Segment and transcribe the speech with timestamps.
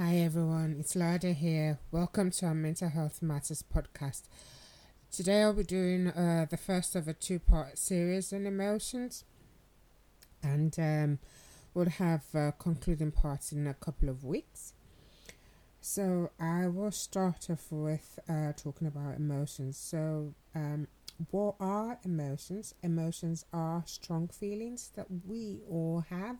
[0.00, 1.78] Hi everyone, it's Lada here.
[1.90, 4.22] Welcome to our Mental Health Matters podcast.
[5.12, 9.24] Today I'll be doing uh, the first of a two part series on emotions,
[10.42, 11.18] and um,
[11.74, 14.72] we'll have uh, concluding parts in a couple of weeks.
[15.82, 19.76] So I will start off with uh, talking about emotions.
[19.76, 20.88] So, um,
[21.30, 22.74] what are emotions?
[22.82, 26.38] Emotions are strong feelings that we all have.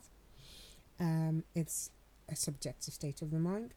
[0.99, 1.91] Um, it's
[2.31, 3.75] a subjective state of the mind,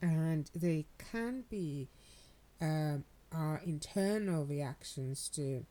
[0.00, 1.88] and they can be
[2.60, 5.66] um, our internal reactions to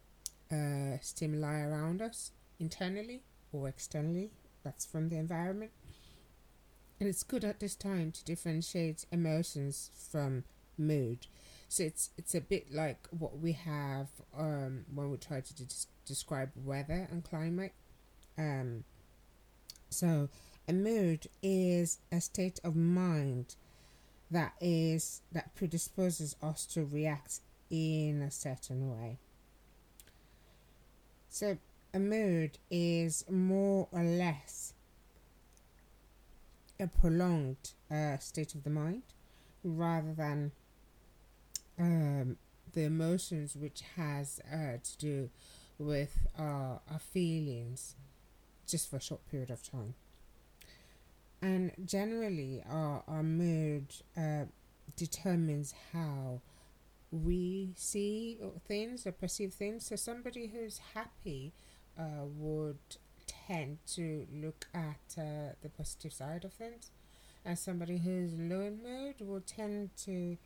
[0.52, 4.32] uh, stimuli around us, internally or externally.
[4.64, 5.72] That's from the environment.
[7.00, 10.44] And it's good at this time to differentiate emotions from
[10.78, 11.28] mood.
[11.68, 15.66] So it's it's a bit like what we have um, when we try to de-
[16.06, 17.74] describe weather and climate.
[18.38, 18.84] Um,
[19.90, 20.30] so
[20.68, 23.56] a mood is a state of mind
[24.32, 29.18] that is that predisposes us to react in a certain way.
[31.30, 31.58] So
[31.94, 34.74] a mood is more or less
[36.80, 39.04] a prolonged uh, state of the mind
[39.64, 40.52] rather than
[41.80, 42.38] um,
[42.74, 45.30] the emotions which has uh, to do
[45.78, 47.96] with our, our feelings
[48.68, 49.94] just for a short period of time
[51.42, 54.46] and generally our, our mood uh,
[54.96, 56.42] determines how
[57.12, 59.86] we see things or perceive things.
[59.86, 61.54] So somebody who's happy
[61.98, 62.80] uh, would
[63.28, 66.92] tend to look at uh, the positive side of things.
[67.44, 70.38] And somebody who's low in mood will tend to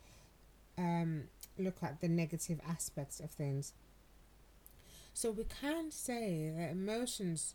[0.76, 1.24] um,
[1.58, 3.72] look at the negative aspects of things.
[5.14, 7.54] So we can't say that emotions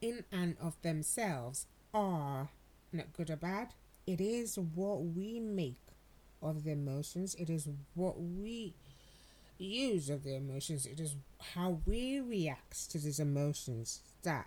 [0.00, 2.48] in and of themselves are
[2.92, 3.68] not good or bad.
[4.06, 5.78] It is what we make
[6.42, 7.34] of the emotions.
[7.36, 8.74] It is what we
[9.58, 10.84] use of the emotions.
[10.84, 11.14] It is
[11.54, 14.46] how we react to these emotions that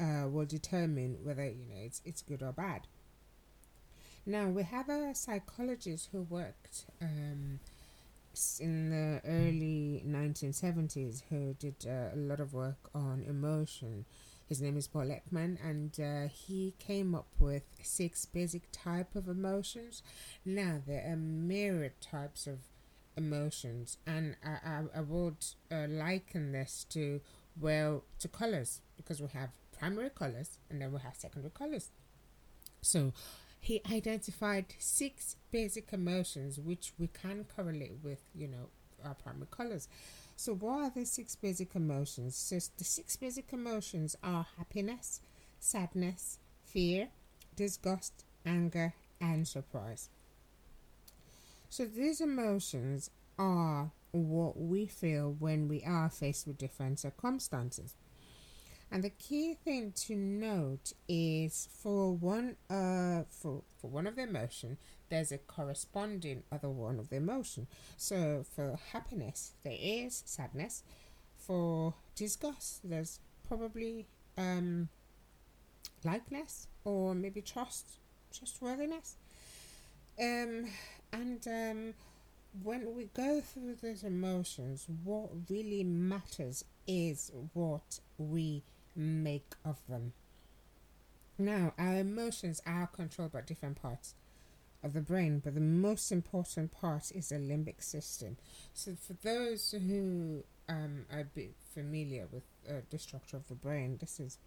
[0.00, 2.82] uh, will determine whether you know it's it's good or bad.
[4.26, 7.60] Now we have a psychologist who worked um,
[8.60, 14.04] in the early 1970s who did uh, a lot of work on emotion
[14.48, 19.28] his name is Paul Ekman, and uh, he came up with six basic type of
[19.28, 20.02] emotions.
[20.44, 22.60] Now there are myriad types of
[23.16, 27.20] emotions, and I, I, I would uh, liken this to
[27.60, 31.90] well to colors because we have primary colors and then we have secondary colors.
[32.80, 33.12] So
[33.60, 38.68] he identified six basic emotions which we can correlate with, you know,
[39.04, 39.88] our primary colors.
[40.38, 42.36] So, what are the six basic emotions?
[42.36, 45.20] So, the six basic emotions are happiness,
[45.58, 47.08] sadness, fear,
[47.56, 50.08] disgust, anger, and surprise.
[51.68, 57.94] So, these emotions are what we feel when we are faced with different circumstances.
[58.90, 64.22] And the key thing to note is for one uh for, for one of the
[64.22, 67.66] emotion, there's a corresponding other one of the emotion.
[67.96, 70.82] So for happiness there is sadness.
[71.38, 74.88] For disgust there's probably um
[76.04, 77.98] likeness or maybe trust
[78.32, 79.16] trustworthiness.
[80.20, 80.66] Um
[81.12, 81.94] and um
[82.62, 88.62] when we go through these emotions, what really matters is what we
[88.96, 90.12] make of them.
[91.38, 94.14] Now, our emotions are controlled by different parts
[94.82, 98.36] of the brain, but the most important part is the limbic system.
[98.74, 103.54] So, for those who um, are a bit familiar with uh, the structure of the
[103.54, 104.38] brain, this is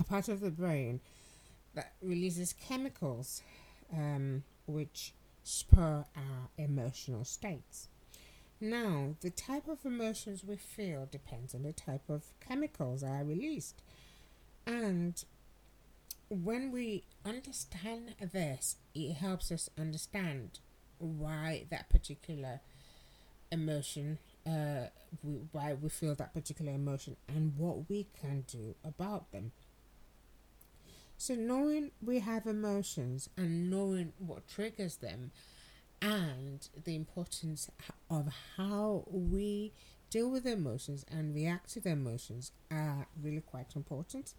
[0.00, 1.00] a part of the brain
[1.74, 3.42] that releases chemicals
[3.92, 5.12] um, which
[5.44, 7.88] spur our emotional states.
[8.60, 13.24] Now, the type of emotions we feel depends on the type of chemicals that are
[13.24, 13.82] released.
[14.66, 15.22] And
[16.28, 20.58] when we understand this, it helps us understand
[20.98, 22.60] why that particular
[23.52, 24.86] emotion, uh,
[25.22, 29.52] we, why we feel that particular emotion, and what we can do about them.
[31.18, 35.30] So, knowing we have emotions and knowing what triggers them
[36.02, 37.70] and the importance
[38.10, 39.72] of how we
[40.10, 44.34] deal with emotions and react to the emotions are really quite important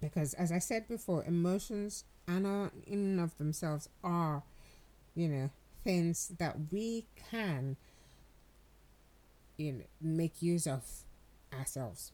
[0.00, 2.46] because as i said before emotions and
[2.86, 4.42] in and of themselves are
[5.14, 5.50] you know
[5.84, 7.76] things that we can
[9.56, 10.82] you know make use of
[11.58, 12.12] ourselves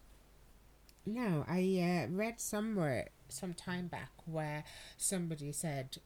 [1.06, 1.60] now i
[2.08, 4.64] uh, read somewhere some time back where
[4.96, 5.96] somebody said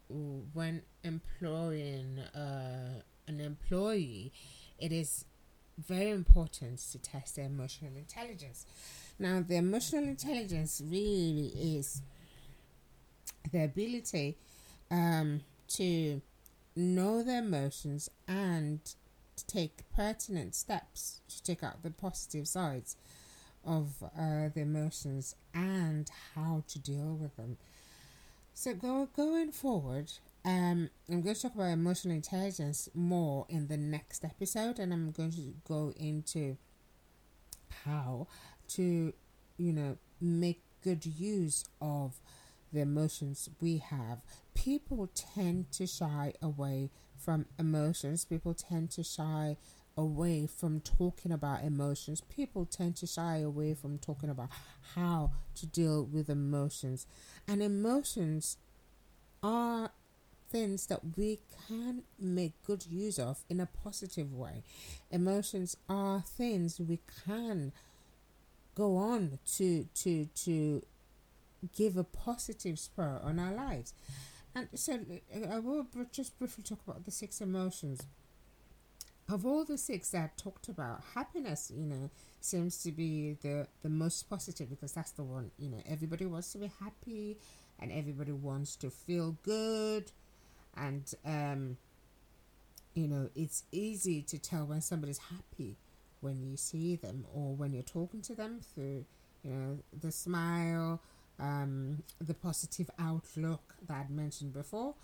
[0.53, 4.33] when employing uh, an employee,
[4.79, 5.25] it is
[5.79, 8.67] very important to test their emotional intelligence.
[9.19, 12.03] Now, the emotional intelligence really is
[13.51, 14.37] the ability
[14.91, 16.21] um, to
[16.77, 18.81] know their emotions and
[19.37, 22.97] to take pertinent steps to take out the positive sides
[23.65, 27.57] of uh, the emotions and how to deal with them.
[28.55, 30.13] So, go, going forward,
[30.45, 35.13] um, I'm going to talk about emotional intelligence more in the next episode, and I'm
[35.13, 36.57] going to go into
[37.85, 38.27] how
[38.69, 39.13] to,
[39.57, 42.21] you know, make good use of
[42.73, 44.21] the emotions we have.
[44.55, 48.25] People tend to shy away from emotions.
[48.25, 49.57] People tend to shy
[49.97, 52.21] away from talking about emotions.
[52.21, 54.49] People tend to shy away from talking about
[54.95, 57.07] how to deal with emotions.
[57.49, 58.59] And emotions
[59.43, 59.91] are
[60.51, 64.63] things that we can make good use of in a positive way.
[65.11, 67.73] Emotions are things we can
[68.79, 70.83] go on to to to
[71.77, 73.93] give a positive spur on our lives.
[74.55, 75.01] And so
[75.51, 78.07] I will just briefly talk about the six emotions.
[79.29, 82.09] Of all the six that I talked about, happiness, you know,
[82.41, 86.53] seems to be the, the most positive because that's the one, you know, everybody wants
[86.53, 87.37] to be happy
[87.79, 90.13] and everybody wants to feel good.
[90.75, 91.77] And, um,
[92.95, 95.77] you know, it's easy to tell when somebody's happy
[96.21, 99.05] when you see them or when you're talking to them through,
[99.43, 101.01] you know, the smile,
[101.39, 104.95] um, the positive outlook that I'd mentioned before,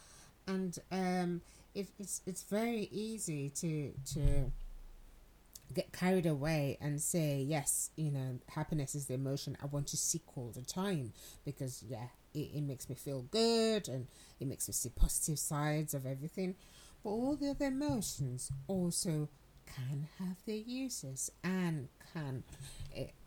[0.47, 1.41] and um,
[1.75, 4.53] it, it's it's very easy to to
[5.73, 9.97] get carried away and say yes you know happiness is the emotion i want to
[9.97, 11.11] seek all the time
[11.45, 14.09] because yeah it, it makes me feel good and
[14.41, 16.57] it makes me see positive sides of everything.
[17.03, 19.29] But all the other emotions also
[19.67, 22.45] can have their uses and can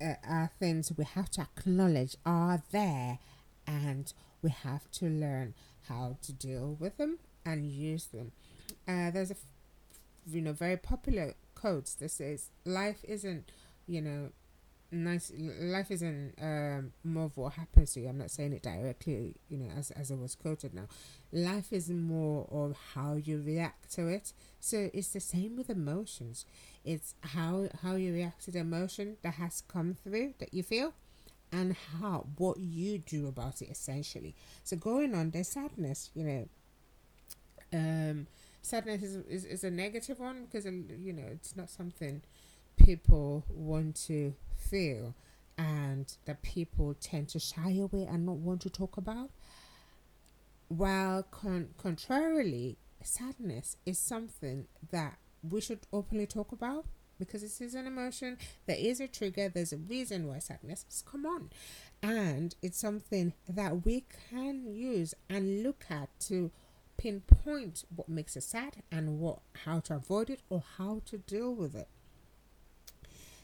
[0.01, 3.19] uh, are things we have to acknowledge are there
[3.65, 5.53] and we have to learn
[5.87, 8.31] how to deal with them and use them.
[8.87, 9.35] Uh, there's a
[10.29, 13.51] you know very popular quote that says life isn't
[13.87, 14.29] you know
[14.91, 18.09] nice life isn't um, more of what happens to you.
[18.09, 20.87] I'm not saying it directly you know as, as it was quoted now.
[21.31, 24.33] Life is more of how you react to it.
[24.59, 26.45] So it's the same with emotions.
[26.85, 30.93] It's how how you react to the emotion that has come through that you feel
[31.51, 34.35] and how what you do about it essentially.
[34.63, 36.49] So going on there's sadness you know.
[37.73, 38.27] Um
[38.61, 42.21] sadness is, is, is a negative one because you know it's not something
[42.77, 45.15] people want to feel
[45.57, 49.29] and that people tend to shy away and not want to talk about.
[50.67, 56.85] While con- contrarily, sadness is something that we should openly talk about
[57.19, 58.37] because this is an emotion.
[58.65, 59.49] There is a trigger.
[59.49, 61.49] There's a reason why sadness has come on,
[62.03, 66.51] and it's something that we can use and look at to
[66.97, 71.53] pinpoint what makes us sad and what how to avoid it or how to deal
[71.53, 71.87] with it.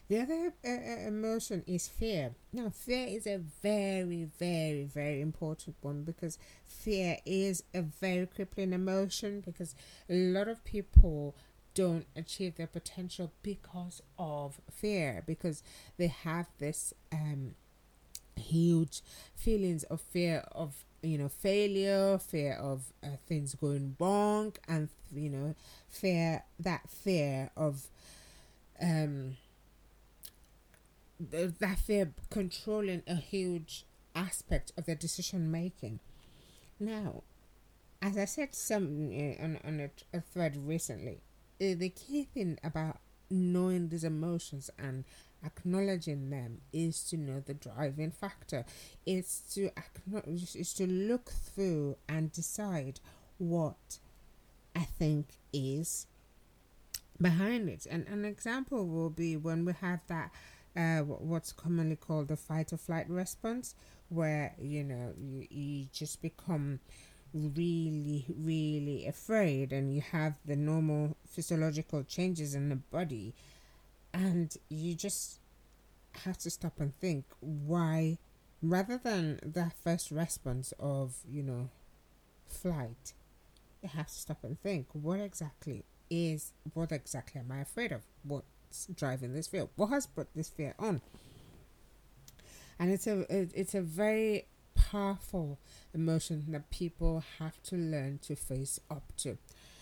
[0.08, 2.32] The other uh, uh, emotion is fear.
[2.52, 8.72] Now, fear is a very, very, very important one because fear is a very crippling
[8.74, 9.74] emotion because
[10.08, 11.34] a lot of people
[11.74, 15.62] don't achieve their potential because of fear because
[15.96, 17.54] they have this um
[18.36, 19.02] huge
[19.36, 25.28] feelings of fear of you know failure fear of uh, things going wrong and you
[25.30, 25.54] know
[25.88, 27.88] fear that fear of
[28.80, 29.36] um
[31.20, 36.00] that fear controlling a huge aspect of their decision making.
[36.78, 37.22] Now,
[38.02, 41.20] as I said some uh, on on a, a thread recently,
[41.60, 42.98] uh, the key thing about
[43.30, 45.04] knowing these emotions and
[45.44, 48.64] acknowledging them is to know the driving factor.
[49.06, 53.00] It's to acknowledge, is to look through and decide
[53.38, 53.98] what
[54.74, 56.06] I think is
[57.20, 57.86] behind it.
[57.90, 60.30] And an example will be when we have that
[60.76, 63.74] uh, what's commonly called the fight or flight response,
[64.08, 66.80] where you know you, you just become
[67.32, 73.34] really, really afraid, and you have the normal physiological changes in the body,
[74.12, 75.38] and you just
[76.24, 78.18] have to stop and think why,
[78.62, 81.70] rather than that first response of you know
[82.46, 83.12] flight,
[83.82, 88.02] you have to stop and think what exactly is what exactly am I afraid of?
[88.22, 88.44] What
[88.94, 89.68] driving this fear?
[89.76, 91.00] What has brought this fear on?
[92.78, 95.58] And it's a it's a very powerful
[95.92, 99.38] emotion that people have to learn to face up to.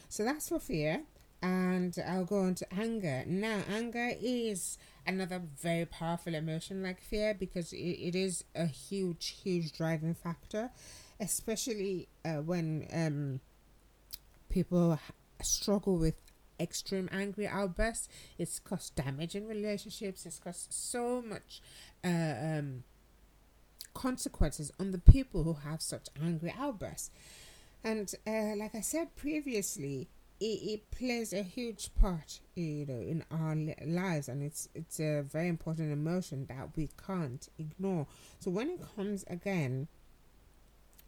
[0.09, 1.03] So that's for fear.
[1.43, 3.25] And I'll go on to anger.
[3.27, 9.41] Now, anger is another very powerful emotion like fear because it, it is a huge,
[9.43, 10.71] huge driving factor,
[11.19, 13.41] especially uh, when um,
[14.51, 15.01] people
[15.43, 16.15] struggle with
[16.63, 18.09] extreme angry outbursts.
[18.39, 20.25] It's caused damage in relationships.
[20.27, 21.61] It's caused so much
[22.05, 22.85] uh, um,
[23.95, 27.11] consequences on the people who have such angry outbursts.
[27.85, 30.09] And uh, like I said previously,
[30.41, 35.23] it, it plays a huge part, you know, in our lives, and it's it's a
[35.23, 38.07] very important emotion that we can't ignore.
[38.41, 39.89] So when it comes again,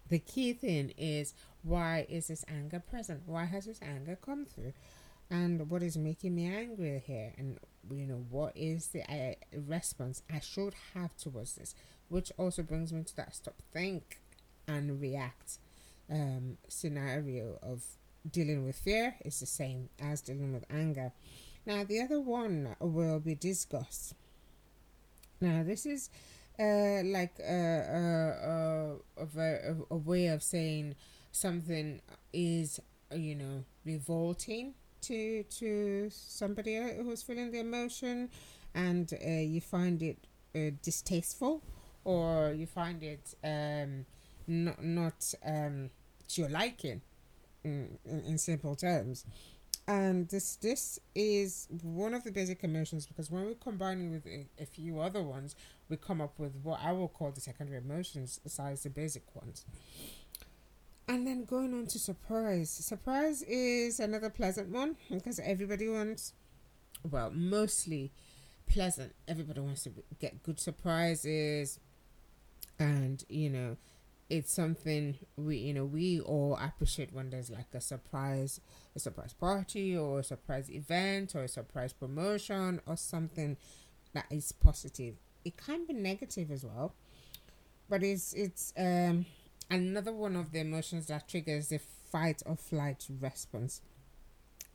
[0.08, 3.22] the key thing is why is this anger present?
[3.26, 4.72] Why has this anger come through?
[5.30, 7.58] And what is making me angry here and
[7.90, 9.34] you know what is the uh,
[9.66, 10.22] response?
[10.32, 11.74] I should have towards this
[12.08, 14.20] which also brings me to that stop think
[14.66, 15.58] and react
[16.10, 17.82] um, scenario of
[18.30, 19.16] dealing with fear.
[19.24, 21.12] Is the same as dealing with anger.
[21.66, 24.14] Now the other one will be disgust.
[25.40, 26.10] Now this is
[26.58, 30.94] uh, like a, a, a, a, a way of saying
[31.32, 32.00] something
[32.32, 32.80] is
[33.14, 34.74] you know revolting
[35.08, 38.28] to to somebody who's feeling the emotion
[38.74, 40.18] and uh, you find it
[40.54, 41.62] uh, distasteful
[42.04, 44.04] or you find it um,
[44.46, 45.90] not not um,
[46.28, 47.00] to your liking
[47.64, 49.24] in, in, simple terms.
[49.86, 54.46] And this this is one of the basic emotions because when we're combining with a,
[54.58, 55.56] a, few other ones
[55.88, 59.66] we come up with what i will call the secondary emotions besides the basic ones
[61.08, 62.70] and then going on to surprise.
[62.70, 66.32] Surprise is another pleasant one because everybody wants,
[67.08, 68.12] well, mostly
[68.66, 69.14] pleasant.
[69.28, 71.78] Everybody wants to get good surprises,
[72.78, 73.76] and you know,
[74.30, 78.60] it's something we you know we all appreciate when there's like a surprise,
[78.96, 83.56] a surprise party or a surprise event or a surprise promotion or something
[84.14, 85.16] that is positive.
[85.44, 86.94] It can be negative as well,
[87.90, 89.26] but it's it's um
[89.70, 93.80] another one of the emotions that triggers the fight or flight response.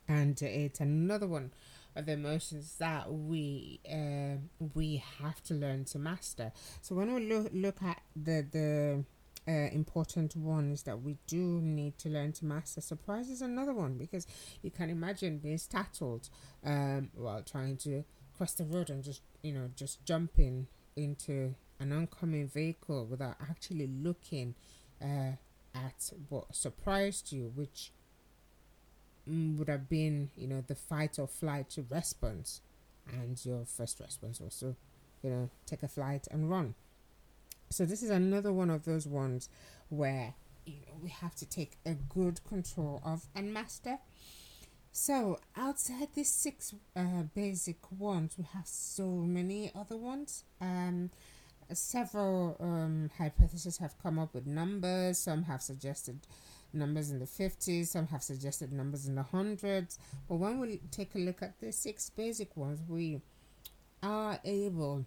[0.07, 1.51] And it's another one
[1.95, 4.37] of the emotions that we uh,
[4.73, 6.51] we have to learn to master.
[6.81, 9.03] So when we look look at the the
[9.47, 12.81] uh, important ones that we do need to learn to master.
[12.81, 14.27] Surprise is another one because
[14.61, 16.29] you can imagine being startled
[16.63, 18.03] um, while trying to
[18.37, 23.87] cross the road and just you know just jumping into an oncoming vehicle without actually
[23.87, 24.53] looking
[25.01, 25.33] uh,
[25.73, 27.91] at what surprised you, which
[29.29, 32.61] mm, would have been, you know, the fight or flight response,
[33.11, 34.75] and your first response was to,
[35.23, 36.75] you know, take a flight and run.
[37.69, 39.47] So this is another one of those ones
[39.89, 40.33] where
[40.65, 43.99] you know we have to take a good control of and master.
[44.91, 50.43] So outside these six uh, basic ones, we have so many other ones.
[50.59, 51.11] Um,
[51.73, 55.17] several um, hypotheses have come up with numbers.
[55.17, 56.19] Some have suggested
[56.73, 59.97] numbers in the 50s, some have suggested numbers in the hundreds.
[60.27, 63.21] But when we take a look at the six basic ones, we
[64.03, 65.05] are able,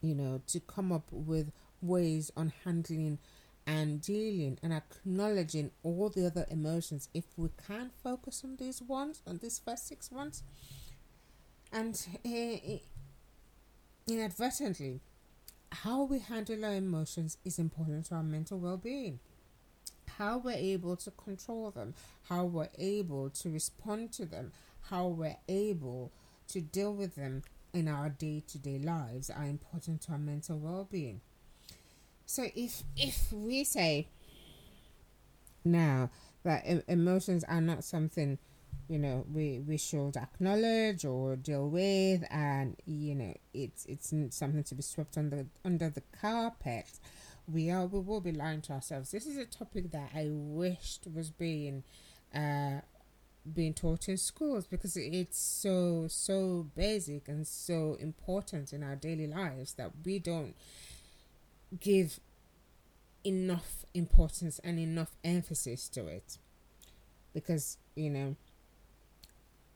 [0.00, 3.18] you know, to come up with ways on handling
[3.66, 9.22] and dealing and acknowledging all the other emotions if we can focus on these ones,
[9.26, 10.42] on these first six ones.
[11.72, 12.78] And uh,
[14.06, 15.00] inadvertently,
[15.72, 19.20] how we handle our emotions is important to our mental well being.
[20.18, 21.94] How we're able to control them,
[22.28, 26.12] how we're able to respond to them, how we're able
[26.48, 27.42] to deal with them
[27.72, 31.20] in our day to day lives are important to our mental well being.
[32.24, 34.08] So if if we say
[35.64, 36.10] now
[36.44, 38.38] that emotions are not something
[38.88, 44.62] you know we we should acknowledge or deal with and you know it's it's something
[44.64, 46.86] to be swept under under the carpet.
[47.52, 49.10] We are we will be lying to ourselves.
[49.10, 51.84] This is a topic that i wished was being
[52.34, 52.80] uh
[53.54, 59.26] being taught in schools because it's so so basic and so important in our daily
[59.26, 60.54] lives that we don't
[61.80, 62.20] give
[63.24, 66.38] enough importance and enough emphasis to it.
[67.34, 68.36] Because you know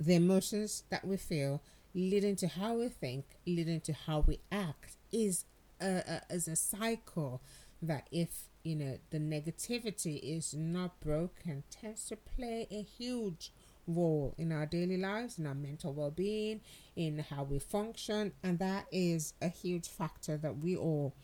[0.00, 1.62] the emotions that we feel
[1.94, 5.44] leading to how we think, leading to how we act is
[5.80, 7.42] a, a, is a cycle
[7.82, 13.52] that if you know the negativity is not broken tends to play a huge
[13.86, 16.60] role in our daily lives in our mental well-being
[16.94, 21.14] in how we function and that is a huge factor that we all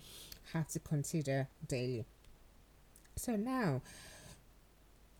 [0.52, 2.06] have to consider daily.
[3.16, 3.82] So now,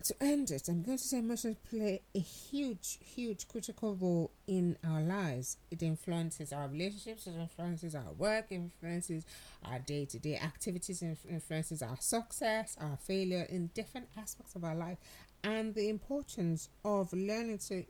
[0.09, 4.77] to end it, I'm going to say emotions play a huge, huge critical role in
[4.87, 5.57] our lives.
[5.71, 9.25] It influences our relationships, it influences our work, influences
[9.65, 14.65] our day to day activities, it influences our success, our failure in different aspects of
[14.65, 14.99] our life,
[15.43, 17.85] and the importance of learning to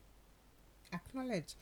[0.92, 1.54] acknowledge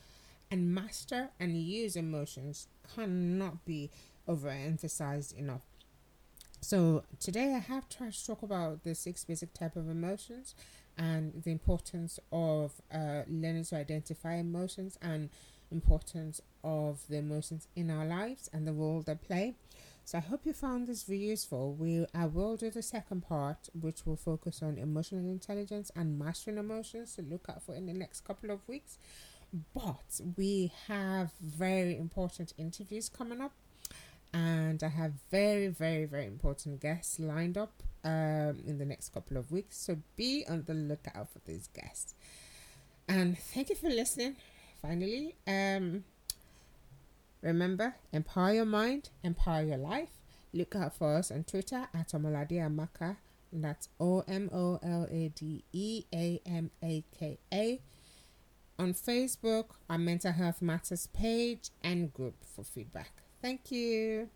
[0.50, 3.90] and master and use emotions cannot be
[4.28, 5.62] overemphasized enough.
[6.64, 10.54] So today I have tried to talk about the six basic type of emotions
[10.96, 15.28] and the importance of uh, learning to identify emotions and
[15.70, 19.56] importance of the emotions in our lives and the role they play.
[20.06, 21.74] So I hope you found this video useful.
[21.74, 26.56] We I will do the second part, which will focus on emotional intelligence and mastering
[26.56, 28.96] emotions to look out for in the next couple of weeks.
[29.74, 33.52] But we have very important interviews coming up
[34.34, 39.36] and I have very, very, very important guests lined up um, in the next couple
[39.36, 39.78] of weeks.
[39.78, 42.14] So be on the lookout for these guests.
[43.08, 44.36] And thank you for listening.
[44.82, 46.04] Finally, um,
[47.42, 50.10] remember, empower your mind, empower your life.
[50.52, 53.16] Look out for us on Twitter at Omolade Amaka.
[53.52, 57.80] That's O M O L A D E A M A K A.
[58.80, 63.23] On Facebook, our Mental Health Matters page and group for feedback.
[63.44, 64.30] Thank you.